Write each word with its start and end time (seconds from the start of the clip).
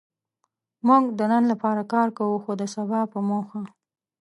موږ 0.87 1.03
د 1.17 1.19
نن 1.31 1.43
لپاره 1.51 1.83
کار 1.93 2.07
کوو؛ 2.17 2.37
خو 2.43 2.51
د 2.61 2.63
سبا 2.75 3.01
په 3.13 3.19
موخه. 3.29 3.61